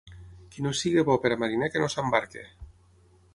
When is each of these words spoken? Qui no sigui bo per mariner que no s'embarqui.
Qui 0.53 0.63
no 0.67 0.71
sigui 0.79 1.03
bo 1.09 1.17
per 1.25 1.31
mariner 1.43 1.69
que 1.75 1.83
no 1.85 1.91
s'embarqui. 1.97 2.47